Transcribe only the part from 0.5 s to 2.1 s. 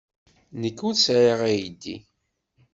Nekk ur sɛiɣ aydi.